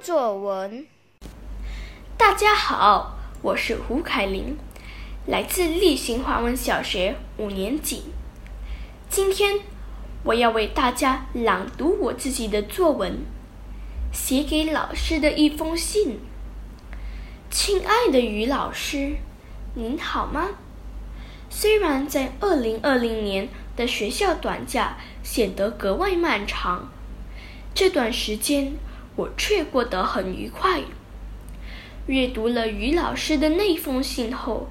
[0.00, 0.86] 作文。
[2.16, 4.56] 大家好，我是胡凯琳，
[5.26, 8.04] 来自立行华文小学五年级。
[9.08, 9.60] 今天
[10.24, 13.24] 我要为大家朗读我自己的作文，
[14.12, 16.20] 写给老师的一封信。
[17.50, 19.16] 亲爱的于老师，
[19.74, 20.50] 您好吗？
[21.48, 26.90] 虽然在二零二零年的学校短假显得格外漫长，
[27.74, 28.74] 这段时间
[29.18, 30.80] 我却过得很愉快。
[32.06, 34.68] 阅读了于老师的那封信后，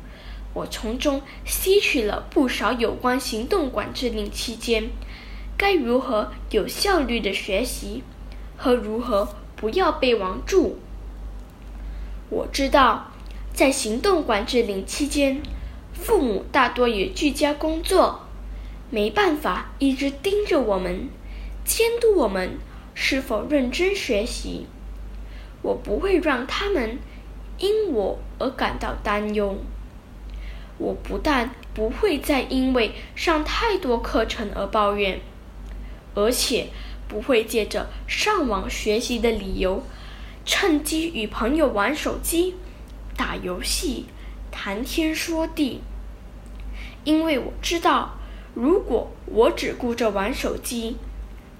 [0.53, 4.89] 我从中吸取了不少有关行动管制令期间
[5.57, 8.03] 该如何有效率的学习
[8.55, 10.77] 和如何不要被网住。
[12.29, 13.11] 我知道，
[13.51, 15.43] 在行动管制令期间。
[15.93, 18.27] 父母大多也居家工作，
[18.91, 21.09] 没办法一直盯着我们，
[21.65, 22.59] 监督我们
[22.99, 24.65] 是否认真学习。
[25.61, 26.97] 我不会让他们
[27.59, 29.59] 因我而感到担忧。
[30.79, 35.19] 我不但不会再因为上太多课程而抱怨，
[36.15, 36.69] 而且
[37.07, 39.83] 不会借着上网学习的理由，
[40.43, 42.55] 趁机与朋友玩手机、
[43.15, 44.07] 打游戏。
[44.49, 45.81] 谈天说地，
[47.03, 48.17] 因为我知道，
[48.55, 50.97] 如果我只顾着玩手机，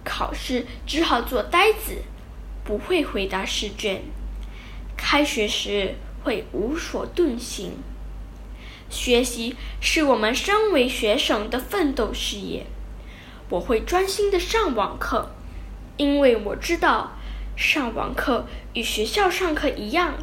[0.08, 2.03] 考试只好做呆子，
[2.63, 4.02] 不会回答试卷，
[4.95, 7.73] 开学时会无所遁形。
[8.89, 12.66] 学习是我们身为学生的奋斗事业，
[13.50, 15.31] 我会专心的上网课，
[15.97, 17.17] 因为我知道，
[17.58, 20.16] 上网课与学校上课一样。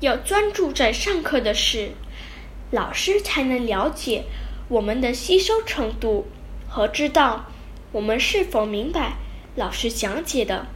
[0.00, 1.92] 要专注在上课的事，
[2.72, 4.24] 老师才能了解
[4.68, 6.26] 我们的吸收程度
[6.68, 7.51] 和知道
[7.92, 9.18] 我们是否明白
[9.54, 10.66] 老师讲解的。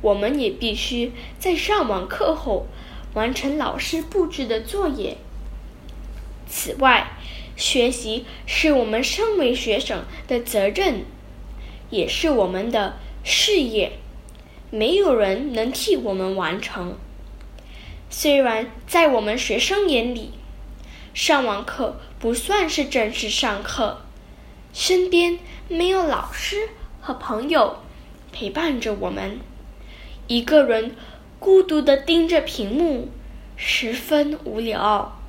[0.00, 2.66] 我们也必须在上网课后
[3.14, 5.16] 完成老师布置的作业。
[6.46, 7.16] 此外，
[7.56, 11.04] 学习是我们身为学生的责任，
[11.90, 13.98] 也是我们的事业，
[14.70, 16.96] 没有人能替我们完成。
[18.08, 20.30] 虽然在我们学生眼里，
[21.12, 24.02] 上网课不算是正式上课，
[24.72, 27.80] 身边没有老师和朋友
[28.32, 29.38] 陪伴着我们，
[30.26, 30.96] 一个人
[31.38, 33.10] 孤独的盯着屏幕，
[33.54, 35.20] 十分无聊。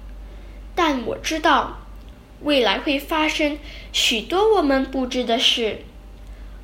[0.74, 1.80] 但我知道，
[2.42, 3.60] 未来会发生
[3.92, 5.80] 许多我们不知的事，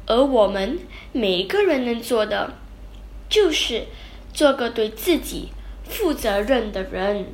[0.05, 0.79] 而我们
[1.11, 2.53] 每一个人能做的，
[3.27, 3.87] 就是
[4.33, 5.49] 做个对自己。
[5.83, 7.27] 负责任的人，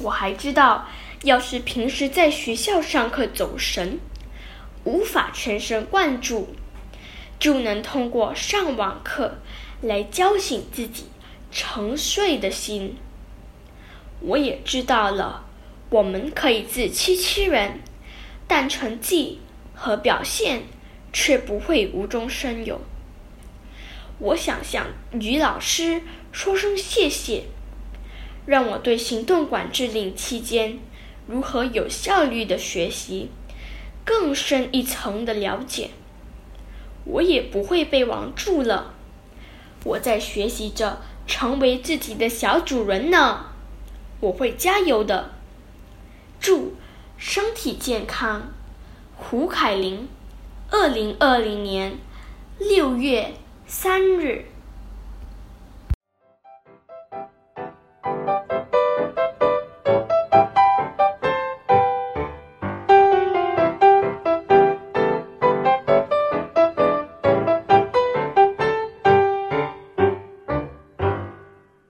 [0.00, 0.88] 我还知道，
[1.22, 4.00] 要是平时在学校上课走神，
[4.84, 6.48] 无法全神贯注，
[7.38, 9.38] 就能通过上网课
[9.82, 11.04] 来叫醒自己
[11.50, 12.96] 沉睡的心。
[14.20, 15.44] 我也知道了，
[15.90, 17.80] 我们可以自欺欺人，
[18.46, 19.40] 但成绩
[19.74, 20.64] 和表现
[21.12, 22.80] 却不会无中生有。
[24.18, 27.44] 我想向于老师说声谢谢，
[28.44, 30.78] 让我对行动管制令期间
[31.26, 33.30] 如何有效率的学习
[34.04, 35.90] 更深一层的了解。
[37.04, 38.94] 我也不会被网住了，
[39.84, 43.46] 我在学习着成为自己的小主人呢。
[44.20, 45.30] 我会加油的。
[46.38, 46.74] 祝
[47.16, 48.52] 身体健康，
[49.16, 50.08] 胡凯琳，
[50.70, 51.98] 二零二零年
[52.58, 53.34] 六月。
[53.66, 54.49] 三日。